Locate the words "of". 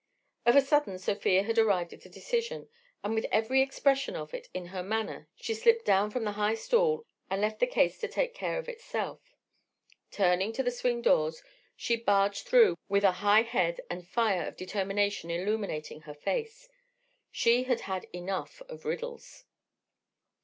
0.47-0.55, 4.15-4.33, 8.57-8.67, 14.47-14.57, 18.67-18.85